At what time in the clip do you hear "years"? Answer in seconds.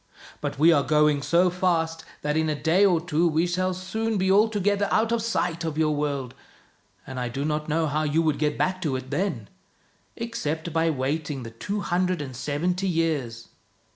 12.87-13.49